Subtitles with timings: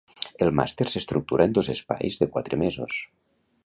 [0.45, 3.03] El màster s'estructura en dos espais de quatre mesos.